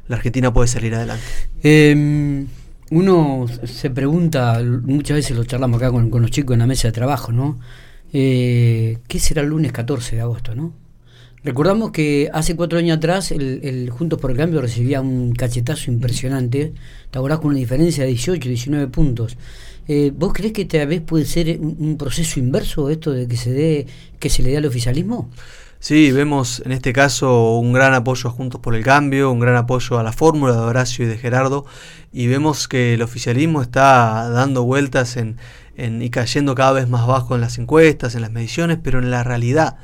la 0.09 0.17
Argentina 0.17 0.53
puede 0.53 0.69
salir 0.69 0.95
adelante. 0.95 1.25
Em, 1.63 2.49
uno 2.93 3.47
se 3.65 3.89
pregunta, 3.89 4.61
muchas 4.63 5.17
veces 5.17 5.37
lo 5.37 5.45
charlamos 5.45 5.79
acá 5.81 5.91
con, 5.91 6.11
los 6.11 6.31
chicos 6.31 6.55
en 6.55 6.61
la 6.61 6.67
mesa 6.67 6.89
de 6.89 6.93
trabajo, 6.93 7.33
¿no? 7.33 7.59
Eh, 8.13 8.99
¿Qué 9.09 9.19
será 9.19 9.41
el 9.41 9.49
lunes 9.49 9.73
14 9.73 10.17
de 10.17 10.23
agosto, 10.23 10.55
no? 10.55 10.75
Recordamos 11.43 11.91
que 11.91 12.29
hace 12.33 12.55
cuatro 12.55 12.79
años 12.79 12.99
atrás 12.99 13.33
el, 13.33 13.89
Juntos 13.91 14.21
por 14.21 14.31
el 14.31 14.37
Cambio 14.37 14.61
recibía 14.61 15.01
un 15.01 15.33
cachetazo 15.33 15.91
impresionante, 15.91 16.75
te 17.11 17.19
con 17.19 17.47
una 17.47 17.59
diferencia 17.59 18.05
de 18.05 18.11
18, 18.11 18.49
19 18.49 18.89
puntos. 18.89 19.39
Eh, 19.89 20.13
¿Vos 20.15 20.33
crees 20.35 20.53
que 20.53 20.67
tal 20.67 20.87
vez 20.87 21.01
puede 21.01 21.25
ser 21.25 21.59
un, 21.59 21.97
proceso 21.97 22.39
inverso 22.39 22.91
esto 22.91 23.11
de 23.11 23.27
que 23.27 23.37
se 23.37 23.51
dé, 23.51 23.87
que 24.21 24.29
se 24.29 24.43
le 24.43 24.51
dé 24.51 24.59
al 24.59 24.67
oficialismo? 24.67 25.31
Sí, 25.83 26.13
vemos 26.13 26.63
en 26.65 26.71
este 26.71 26.93
caso 26.93 27.57
un 27.59 27.73
gran 27.73 27.93
apoyo 27.93 28.31
a 28.31 28.33
Juntos 28.33 28.61
por 28.61 28.77
el 28.77 28.85
Cambio, 28.85 29.33
un 29.33 29.41
gran 29.41 29.57
apoyo 29.57 29.99
a 29.99 30.05
la 30.05 30.13
fórmula 30.13 30.53
de 30.53 30.61
Horacio 30.61 31.05
y 31.05 31.09
de 31.09 31.19
Gerardo, 31.19 31.67
y 32.13 32.29
vemos 32.29 32.69
que 32.69 32.95
el 32.95 33.03
oficialismo 33.03 33.63
está 33.63 34.31
dando 34.31 34.63
vueltas 34.63 35.17
en, 35.17 35.39
y 35.77 36.11
cayendo 36.11 36.55
cada 36.55 36.71
vez 36.71 36.89
más 36.89 37.05
bajo 37.09 37.35
en 37.35 37.41
las 37.41 37.59
encuestas, 37.59 38.15
en 38.15 38.21
las 38.21 38.31
mediciones, 38.31 38.79
pero 38.81 39.01
en 39.01 39.11
la 39.11 39.25
realidad, 39.25 39.77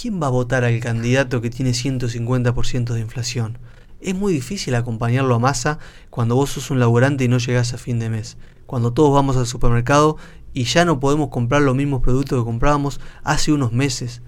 ¿quién 0.00 0.22
va 0.22 0.28
a 0.28 0.30
votar 0.30 0.62
al 0.62 0.78
candidato 0.78 1.40
que 1.40 1.50
tiene 1.50 1.72
150% 1.72 2.94
de 2.94 3.00
inflación? 3.00 3.58
Es 4.00 4.14
muy 4.14 4.32
difícil 4.32 4.76
acompañarlo 4.76 5.34
a 5.34 5.40
masa 5.40 5.80
cuando 6.08 6.36
vos 6.36 6.50
sos 6.50 6.70
un 6.70 6.78
laburante 6.78 7.24
y 7.24 7.28
no 7.28 7.38
llegás 7.38 7.74
a 7.74 7.78
fin 7.78 7.98
de 7.98 8.10
mes. 8.10 8.36
Cuando 8.66 8.92
todos 8.92 9.12
vamos 9.12 9.36
al 9.36 9.48
supermercado 9.48 10.18
y 10.52 10.66
ya 10.66 10.84
no 10.84 11.00
podemos 11.00 11.30
comprar 11.30 11.62
los 11.62 11.74
mismos 11.74 12.00
productos 12.00 12.38
que 12.38 12.44
comprábamos 12.44 13.00
hace 13.24 13.52
unos 13.52 13.72
meses. 13.72 14.22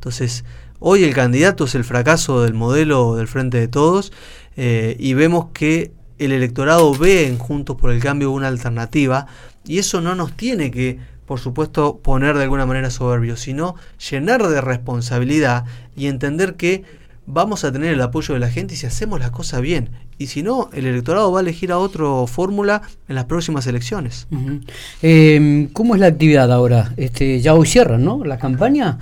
Entonces, 0.00 0.46
hoy 0.78 1.04
el 1.04 1.12
candidato 1.12 1.64
es 1.64 1.74
el 1.74 1.84
fracaso 1.84 2.42
del 2.42 2.54
modelo 2.54 3.16
del 3.16 3.28
Frente 3.28 3.60
de 3.60 3.68
Todos 3.68 4.14
eh, 4.56 4.96
y 4.98 5.12
vemos 5.12 5.48
que 5.52 5.92
el 6.18 6.32
electorado 6.32 6.94
ve 6.94 7.26
en 7.26 7.36
Juntos 7.36 7.76
por 7.76 7.90
el 7.90 8.00
Cambio 8.00 8.30
una 8.30 8.48
alternativa 8.48 9.26
y 9.66 9.76
eso 9.76 10.00
no 10.00 10.14
nos 10.14 10.34
tiene 10.38 10.70
que, 10.70 10.98
por 11.26 11.38
supuesto, 11.38 11.98
poner 11.98 12.38
de 12.38 12.44
alguna 12.44 12.64
manera 12.64 12.88
soberbios, 12.88 13.40
sino 13.40 13.74
llenar 14.10 14.48
de 14.48 14.62
responsabilidad 14.62 15.66
y 15.94 16.06
entender 16.06 16.54
que 16.54 16.82
vamos 17.26 17.64
a 17.64 17.72
tener 17.72 17.92
el 17.92 18.00
apoyo 18.00 18.32
de 18.32 18.40
la 18.40 18.48
gente 18.48 18.74
si 18.74 18.86
hacemos 18.86 19.20
las 19.20 19.32
cosas 19.32 19.60
bien. 19.60 19.90
Y 20.16 20.28
si 20.28 20.42
no, 20.42 20.70
el 20.72 20.86
electorado 20.86 21.30
va 21.30 21.40
a 21.40 21.42
elegir 21.42 21.72
a 21.72 21.78
otra 21.78 22.06
fórmula 22.26 22.80
en 23.06 23.16
las 23.16 23.26
próximas 23.26 23.66
elecciones. 23.66 24.28
Em, 25.02 25.68
¿Cómo 25.68 25.94
es 25.94 26.00
la 26.00 26.06
actividad 26.06 26.50
ahora? 26.50 26.94
Este, 26.96 27.40
ya 27.40 27.52
hoy 27.52 27.66
cierran, 27.66 28.02
¿no? 28.02 28.24
La 28.24 28.38
campaña. 28.38 28.98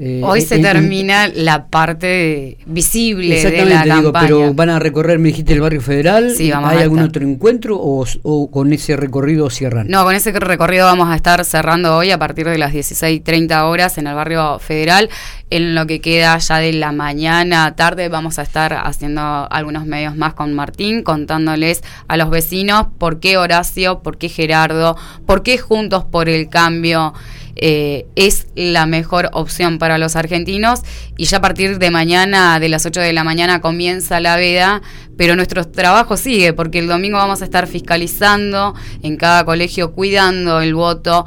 Eh, 0.00 0.20
Hoy 0.22 0.42
se 0.42 0.60
termina 0.60 1.26
la 1.26 1.66
parte 1.66 2.56
visible 2.66 3.42
de 3.42 3.64
la 3.64 3.82
digo, 3.82 4.12
pero 4.12 4.54
van 4.54 4.70
a 4.70 4.78
recorrer, 4.78 5.18
me 5.18 5.30
dijiste, 5.30 5.54
el 5.54 5.60
barrio 5.60 5.80
federal. 5.80 6.34
Sí, 6.36 6.52
vamos 6.52 6.70
¿Hay 6.70 6.78
algún 6.78 7.00
otro 7.00 7.26
encuentro 7.26 7.76
o, 7.80 8.48
con 8.48 8.72
ese 8.72 8.96
recorrido 8.96 9.50
cierran? 9.50 9.88
No, 9.88 10.04
con 10.04 10.14
ese 10.14 10.30
recorrido 10.30 10.86
vamos 10.86 11.08
a 11.08 11.16
estar 11.16 11.44
cerrando 11.44 11.96
hoy 11.96 12.12
a 12.12 12.18
partir 12.18 12.48
de 12.48 12.58
las 12.58 12.72
16.30 12.72 13.64
horas 13.64 13.98
en 13.98 14.06
el 14.06 14.14
barrio 14.14 14.60
federal. 14.60 15.10
En 15.50 15.74
lo 15.74 15.88
que 15.88 16.00
queda 16.00 16.38
ya 16.38 16.58
de 16.58 16.74
la 16.74 16.92
mañana, 16.92 17.74
tarde, 17.74 18.08
vamos 18.08 18.38
a 18.38 18.42
estar 18.42 18.74
haciendo 18.74 19.48
algunos 19.50 19.84
medios 19.84 20.14
más 20.14 20.34
con 20.34 20.54
Martín, 20.54 21.02
contándoles 21.02 21.82
a 22.06 22.16
los 22.16 22.30
vecinos 22.30 22.86
por 22.98 23.18
qué 23.18 23.36
Horacio, 23.36 23.98
por 23.98 24.16
qué 24.16 24.28
Gerardo, 24.28 24.96
por 25.26 25.42
qué 25.42 25.58
Juntos 25.58 26.04
por 26.04 26.28
el 26.28 26.48
Cambio. 26.48 27.14
Eh, 27.60 28.06
es 28.14 28.46
la 28.54 28.86
mejor 28.86 29.30
opción 29.32 29.78
para 29.78 29.98
los 29.98 30.14
argentinos 30.14 30.82
y 31.16 31.24
ya 31.24 31.38
a 31.38 31.40
partir 31.40 31.80
de 31.80 31.90
mañana, 31.90 32.60
de 32.60 32.68
las 32.68 32.86
8 32.86 33.00
de 33.00 33.12
la 33.12 33.24
mañana, 33.24 33.60
comienza 33.60 34.20
la 34.20 34.36
veda, 34.36 34.80
pero 35.16 35.34
nuestro 35.34 35.66
trabajo 35.66 36.16
sigue 36.16 36.52
porque 36.52 36.78
el 36.78 36.86
domingo 36.86 37.18
vamos 37.18 37.42
a 37.42 37.44
estar 37.44 37.66
fiscalizando 37.66 38.76
en 39.02 39.16
cada 39.16 39.44
colegio, 39.44 39.92
cuidando 39.92 40.60
el 40.60 40.74
voto, 40.74 41.26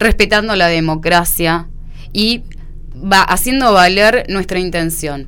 respetando 0.00 0.56
la 0.56 0.66
democracia 0.66 1.68
y 2.12 2.42
va 2.96 3.22
haciendo 3.22 3.72
valer 3.72 4.26
nuestra 4.28 4.58
intención. 4.58 5.26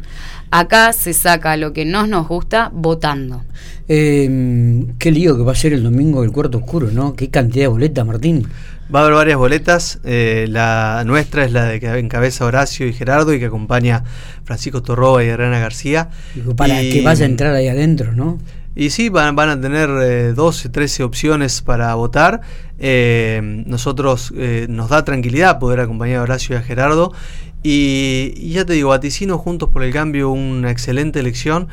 Acá 0.50 0.92
se 0.92 1.12
saca 1.12 1.56
lo 1.56 1.72
que 1.72 1.84
no 1.84 2.06
nos 2.06 2.26
gusta 2.26 2.70
votando. 2.72 3.44
Eh, 3.88 4.86
qué 4.98 5.10
lío 5.12 5.36
que 5.36 5.42
va 5.42 5.52
a 5.52 5.56
ser 5.56 5.72
el 5.72 5.82
domingo 5.82 6.22
del 6.22 6.32
cuarto 6.32 6.58
oscuro, 6.58 6.90
¿no? 6.90 7.14
Qué 7.14 7.30
cantidad 7.30 7.64
de 7.64 7.68
boletas, 7.68 8.04
Martín. 8.04 8.46
Va 8.92 9.00
a 9.00 9.02
haber 9.04 9.14
varias 9.14 9.38
boletas. 9.38 10.00
Eh, 10.04 10.46
la 10.48 11.04
nuestra 11.06 11.44
es 11.44 11.52
la 11.52 11.66
de 11.66 11.78
que 11.78 11.86
encabeza 11.98 12.44
Horacio 12.44 12.88
y 12.88 12.92
Gerardo 12.92 13.32
y 13.32 13.38
que 13.38 13.46
acompaña 13.46 14.02
Francisco 14.44 14.82
Torroba 14.82 15.22
y 15.22 15.28
Herrera 15.28 15.60
García. 15.60 16.10
para 16.56 16.80
que 16.80 17.00
vaya 17.02 17.24
a 17.24 17.28
entrar 17.28 17.54
ahí 17.54 17.68
adentro, 17.68 18.12
¿no? 18.12 18.38
Y 18.74 18.90
sí, 18.90 19.08
van, 19.08 19.34
van 19.34 19.48
a 19.48 19.60
tener 19.60 19.90
eh, 20.02 20.32
12, 20.32 20.68
13 20.68 21.02
opciones 21.02 21.60
para 21.60 21.92
votar. 21.94 22.40
Eh, 22.78 23.40
nosotros 23.66 24.32
eh, 24.36 24.66
nos 24.68 24.88
da 24.88 25.04
tranquilidad 25.04 25.58
poder 25.58 25.80
acompañar 25.80 26.20
a 26.20 26.22
Horacio 26.22 26.54
y 26.54 26.58
a 26.58 26.62
Gerardo. 26.62 27.12
Y, 27.62 28.50
ya 28.50 28.64
te 28.64 28.72
digo, 28.72 28.90
vaticino 28.90 29.38
juntos 29.38 29.68
por 29.68 29.82
el 29.82 29.92
cambio 29.92 30.30
una 30.30 30.70
excelente 30.70 31.20
elección. 31.20 31.68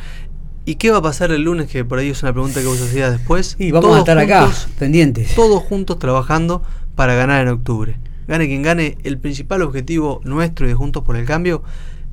¿Y 0.66 0.76
qué 0.76 0.92
va 0.92 0.98
a 0.98 1.02
pasar 1.02 1.32
el 1.32 1.44
lunes? 1.44 1.68
Que 1.68 1.86
por 1.86 2.00
ahí 2.00 2.10
es 2.10 2.24
una 2.24 2.34
pregunta 2.34 2.60
que 2.60 2.68
vos 2.68 2.82
hacías 2.82 3.12
después. 3.12 3.56
Y 3.58 3.72
vamos 3.72 3.96
a 3.96 4.00
estar 4.00 4.18
acá, 4.18 4.50
pendientes. 4.78 5.34
Todos 5.34 5.64
juntos 5.64 5.98
trabajando 5.98 6.62
para 6.96 7.16
ganar 7.16 7.42
en 7.42 7.54
octubre. 7.54 7.98
Gane 8.28 8.48
quien 8.48 8.62
gane, 8.62 8.98
el 9.04 9.18
principal 9.18 9.62
objetivo 9.62 10.20
nuestro 10.26 10.66
y 10.66 10.70
de 10.70 10.76
Juntos 10.76 11.04
por 11.04 11.16
el 11.16 11.26
Cambio 11.26 11.64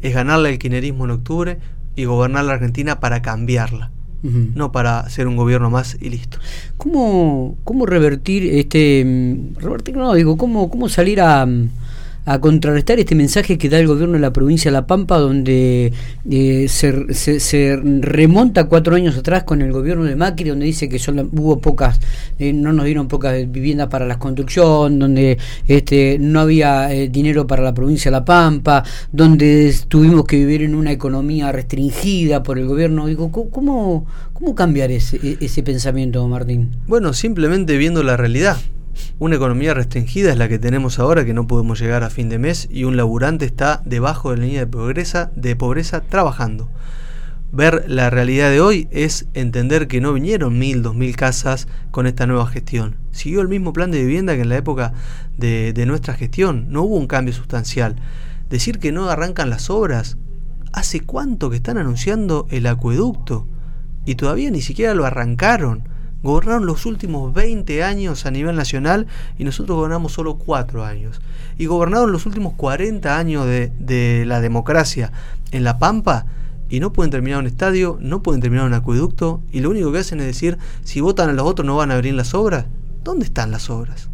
es 0.00 0.14
ganarle 0.14 0.50
al 0.50 0.58
kirchnerismo 0.58 1.06
en 1.06 1.10
octubre 1.10 1.58
y 1.96 2.04
gobernar 2.04 2.44
la 2.44 2.52
Argentina 2.52 3.00
para 3.00 3.22
cambiarla. 3.22 3.90
No 4.22 4.72
para 4.72 5.06
ser 5.10 5.26
un 5.26 5.36
gobierno 5.36 5.68
más 5.68 5.98
y 6.00 6.08
listo. 6.08 6.38
¿Cómo, 6.78 7.58
cómo 7.62 7.84
revertir 7.84 8.54
este. 8.54 9.04
Mm, 9.04 9.56
revertir, 9.56 9.98
no, 9.98 10.14
digo, 10.14 10.38
cómo, 10.38 10.70
cómo 10.70 10.88
salir 10.88 11.20
a. 11.20 11.46
A 12.26 12.40
contrarrestar 12.40 12.98
este 12.98 13.14
mensaje 13.14 13.58
que 13.58 13.68
da 13.68 13.78
el 13.78 13.86
gobierno 13.86 14.14
de 14.14 14.20
la 14.20 14.32
provincia 14.32 14.70
de 14.70 14.72
La 14.72 14.86
Pampa, 14.86 15.18
donde 15.18 15.92
eh, 16.30 16.66
se, 16.68 17.76
remonta 18.00 18.64
cuatro 18.64 18.96
años 18.96 19.16
atrás 19.18 19.44
con 19.44 19.60
el 19.60 19.72
gobierno 19.72 20.04
de 20.04 20.16
Macri, 20.16 20.48
donde 20.48 20.64
dice 20.64 20.88
que 20.88 20.98
solo 20.98 21.28
hubo 21.32 21.58
pocas, 21.58 22.00
eh, 22.38 22.54
no 22.54 22.72
nos 22.72 22.86
dieron 22.86 23.08
pocas 23.08 23.50
viviendas 23.50 23.88
para 23.88 24.06
la 24.06 24.18
construcción, 24.18 24.98
donde 24.98 25.36
este, 25.68 26.16
no 26.18 26.40
había 26.40 26.94
eh, 26.94 27.08
dinero 27.08 27.46
para 27.46 27.62
la 27.62 27.74
provincia 27.74 28.10
de 28.10 28.16
La 28.16 28.24
Pampa, 28.24 28.84
donde 29.12 29.74
tuvimos 29.88 30.24
que 30.24 30.36
vivir 30.36 30.62
en 30.62 30.74
una 30.74 30.92
economía 30.92 31.52
restringida 31.52 32.42
por 32.42 32.58
el 32.58 32.66
gobierno. 32.66 33.06
Digo, 33.06 33.30
¿cómo, 33.30 34.06
cómo 34.32 34.54
cambiar 34.54 34.90
ese, 34.90 35.18
e, 35.22 35.36
ese 35.40 35.62
pensamiento, 35.62 36.26
Martín? 36.26 36.70
Bueno, 36.86 37.12
simplemente 37.12 37.76
viendo 37.76 38.02
la 38.02 38.16
realidad. 38.16 38.56
Una 39.18 39.36
economía 39.36 39.74
restringida 39.74 40.32
es 40.32 40.38
la 40.38 40.48
que 40.48 40.58
tenemos 40.58 40.98
ahora, 40.98 41.24
que 41.24 41.34
no 41.34 41.46
podemos 41.46 41.80
llegar 41.80 42.02
a 42.02 42.10
fin 42.10 42.28
de 42.28 42.38
mes, 42.38 42.68
y 42.70 42.84
un 42.84 42.96
laburante 42.96 43.44
está 43.44 43.82
debajo 43.84 44.30
de 44.30 44.38
la 44.38 44.44
línea 44.44 44.60
de 44.60 44.66
pobreza, 44.66 45.30
de 45.36 45.56
pobreza 45.56 46.00
trabajando. 46.00 46.68
Ver 47.52 47.84
la 47.86 48.10
realidad 48.10 48.50
de 48.50 48.60
hoy 48.60 48.88
es 48.90 49.26
entender 49.32 49.86
que 49.86 50.00
no 50.00 50.12
vinieron 50.12 50.58
mil, 50.58 50.82
dos 50.82 50.96
mil 50.96 51.14
casas 51.14 51.68
con 51.92 52.08
esta 52.08 52.26
nueva 52.26 52.48
gestión. 52.48 52.96
Siguió 53.12 53.42
el 53.42 53.48
mismo 53.48 53.72
plan 53.72 53.92
de 53.92 54.02
vivienda 54.02 54.34
que 54.34 54.40
en 54.40 54.48
la 54.48 54.56
época 54.56 54.92
de, 55.38 55.72
de 55.72 55.86
nuestra 55.86 56.14
gestión. 56.14 56.66
No 56.70 56.82
hubo 56.82 56.96
un 56.96 57.06
cambio 57.06 57.32
sustancial. 57.32 57.94
Decir 58.50 58.80
que 58.80 58.90
no 58.90 59.08
arrancan 59.08 59.50
las 59.50 59.70
obras. 59.70 60.16
¿Hace 60.72 60.98
cuánto 60.98 61.48
que 61.48 61.56
están 61.56 61.78
anunciando 61.78 62.48
el 62.50 62.66
acueducto? 62.66 63.46
Y 64.04 64.16
todavía 64.16 64.50
ni 64.50 64.60
siquiera 64.60 64.92
lo 64.92 65.06
arrancaron 65.06 65.88
gobernaron 66.24 66.64
los 66.64 66.86
últimos 66.86 67.34
20 67.34 67.84
años 67.84 68.24
a 68.24 68.30
nivel 68.30 68.56
nacional 68.56 69.06
y 69.38 69.44
nosotros 69.44 69.76
gobernamos 69.76 70.12
solo 70.12 70.36
4 70.36 70.84
años. 70.84 71.20
Y 71.58 71.66
gobernaron 71.66 72.10
los 72.10 72.24
últimos 72.24 72.54
40 72.54 73.16
años 73.16 73.46
de, 73.46 74.24
la 74.26 74.40
democracia 74.40 75.12
en 75.52 75.62
La 75.64 75.78
Pampa 75.78 76.24
y 76.70 76.80
no 76.80 76.94
pueden 76.94 77.10
terminar 77.10 77.40
un 77.40 77.46
estadio, 77.46 77.98
no 78.00 78.22
pueden 78.22 78.40
terminar 78.40 78.66
un 78.66 78.72
acueducto 78.72 79.42
y 79.52 79.60
lo 79.60 79.68
único 79.70 79.92
que 79.92 79.98
hacen 79.98 80.18
es 80.20 80.26
decir, 80.26 80.56
si 80.82 81.02
votan 81.02 81.28
a 81.28 81.34
los 81.34 81.46
otros 81.46 81.66
no 81.66 81.76
van 81.76 81.90
a 81.90 81.94
abrir 81.94 82.14
las 82.14 82.32
obras. 82.32 82.64
¿Dónde 83.04 83.26
están 83.26 83.50
las 83.50 83.68
obras? 83.68 84.08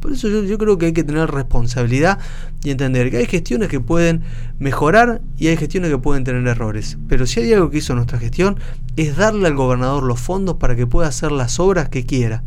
Por 0.00 0.12
eso 0.12 0.28
yo, 0.28 0.58
creo 0.58 0.78
que 0.78 0.86
hay 0.86 0.92
que 0.92 1.04
tener 1.04 1.30
responsabilidad 1.30 2.18
y 2.64 2.70
entender 2.70 3.10
que 3.10 3.18
hay 3.18 3.26
gestiones 3.26 3.68
que 3.68 3.80
pueden 3.80 4.22
mejorar 4.58 5.20
y 5.36 5.48
hay 5.48 5.56
gestiones 5.56 5.90
que 5.90 5.98
pueden 5.98 6.24
tener 6.24 6.46
errores. 6.46 6.96
Pero 7.08 7.26
si 7.26 7.40
hay 7.40 7.52
algo 7.52 7.70
que 7.70 7.78
hizo 7.78 7.94
nuestra 7.94 8.18
gestión 8.18 8.58
es 8.96 9.16
darle 9.16 9.46
al 9.46 9.54
gobernador 9.54 10.02
los 10.02 10.18
fondos 10.18 10.56
para 10.56 10.74
que 10.74 10.86
pueda 10.86 11.08
hacer 11.08 11.32
las 11.32 11.60
obras 11.60 11.90
que 11.90 12.06
quiera. 12.06 12.42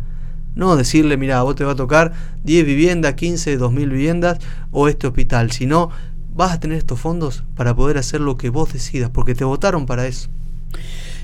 No 0.56 0.76
decirle, 0.76 1.18
mira, 1.18 1.42
vos 1.44 1.56
te 1.56 1.64
va 1.64 1.72
a 1.72 1.76
tocar 1.76 2.14
10 2.44 2.66
viviendas, 2.66 3.14
15, 3.14 3.58
2000 3.58 3.90
viviendas 3.90 4.40
o 4.72 4.88
este 4.88 5.08
hospital, 5.08 5.52
sino 5.52 5.90
vas 6.36 6.54
a 6.54 6.60
tener 6.60 6.78
estos 6.78 7.00
fondos 7.00 7.44
para 7.56 7.76
poder 7.76 7.98
hacer 7.98 8.22
lo 8.22 8.38
que 8.38 8.50
vos 8.50 8.74
decidas, 8.74 9.10
porque 9.10 9.36
te 9.36 9.44
votaron 9.44 9.86
para 9.86 10.08
eso. 10.08 10.30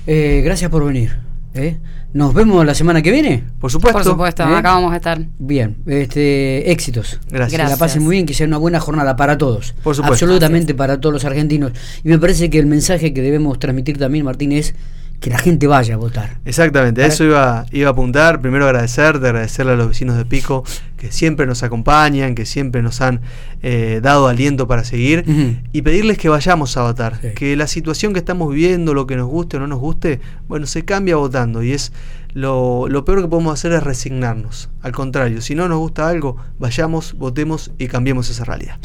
Eh, 0.06 0.42
gracias 0.44 0.70
por 0.70 0.84
venir. 0.84 1.29
¿Eh? 1.54 1.78
¿Nos 2.12 2.34
vemos 2.34 2.64
la 2.66 2.74
semana 2.74 3.02
que 3.02 3.10
viene? 3.10 3.44
Por 3.60 3.70
supuesto. 3.70 3.98
Por 3.98 4.04
supuesto, 4.04 4.42
¿Eh? 4.42 4.56
acá 4.56 4.74
vamos 4.74 4.92
a 4.92 4.96
estar. 4.96 5.20
Bien, 5.38 5.76
este, 5.86 6.70
éxitos. 6.70 7.20
Gracias. 7.30 7.60
Que 7.60 7.68
la 7.68 7.76
pasen 7.76 8.02
muy 8.02 8.16
bien, 8.16 8.26
que 8.26 8.34
sea 8.34 8.46
una 8.46 8.58
buena 8.58 8.80
jornada 8.80 9.16
para 9.16 9.38
todos. 9.38 9.74
Por 9.82 9.94
supuesto. 9.94 10.24
Absolutamente 10.24 10.74
para 10.74 11.00
todos 11.00 11.12
los 11.12 11.24
argentinos. 11.24 11.72
Y 12.02 12.08
me 12.08 12.18
parece 12.18 12.50
que 12.50 12.58
el 12.58 12.66
mensaje 12.66 13.12
que 13.14 13.22
debemos 13.22 13.58
transmitir 13.58 13.98
también, 13.98 14.24
Martín, 14.24 14.52
es 14.52 14.74
que 15.20 15.30
la 15.30 15.38
gente 15.38 15.66
vaya 15.66 15.94
a 15.94 15.96
votar. 15.98 16.38
Exactamente, 16.44 17.02
a 17.02 17.06
eso 17.06 17.24
iba, 17.24 17.66
iba 17.70 17.88
a 17.88 17.92
apuntar. 17.92 18.40
Primero 18.40 18.64
agradecerte, 18.64 19.26
agradecerle 19.26 19.72
a 19.72 19.76
los 19.76 19.88
vecinos 19.88 20.16
de 20.16 20.24
Pico 20.24 20.64
que 20.96 21.12
siempre 21.12 21.46
nos 21.46 21.62
acompañan, 21.62 22.34
que 22.34 22.46
siempre 22.46 22.82
nos 22.82 23.00
han 23.00 23.20
eh, 23.62 24.00
dado 24.02 24.28
aliento 24.28 24.66
para 24.66 24.84
seguir 24.84 25.24
y 25.72 25.82
pedirles 25.82 26.18
que 26.18 26.28
vayamos 26.28 26.76
a 26.76 26.82
votar. 26.82 27.20
Que 27.34 27.54
la 27.56 27.66
situación 27.66 28.12
que 28.12 28.18
estamos 28.18 28.50
viviendo, 28.50 28.94
lo 28.94 29.06
que 29.06 29.16
nos 29.16 29.28
guste 29.28 29.58
o 29.58 29.60
no 29.60 29.66
nos 29.66 29.78
guste, 29.78 30.20
bueno, 30.48 30.66
se 30.66 30.84
cambia 30.84 31.16
votando 31.16 31.62
y 31.62 31.72
es 31.72 31.92
lo, 32.32 32.86
lo 32.88 33.04
peor 33.04 33.22
que 33.22 33.28
podemos 33.28 33.52
hacer 33.52 33.72
es 33.72 33.82
resignarnos. 33.82 34.68
Al 34.82 34.92
contrario, 34.92 35.40
si 35.40 35.54
no 35.54 35.68
nos 35.68 35.78
gusta 35.78 36.08
algo, 36.08 36.36
vayamos, 36.58 37.14
votemos 37.14 37.72
y 37.78 37.88
cambiemos 37.88 38.30
esa 38.30 38.44
realidad. 38.44 38.78